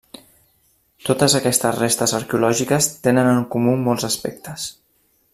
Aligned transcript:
Totes 1.09 1.35
aquestes 1.39 1.75
restes 1.81 2.15
arqueològiques 2.19 2.87
tenen 3.09 3.29
en 3.35 3.43
comú 3.57 3.75
molts 3.83 4.09
aspectes. 4.13 4.65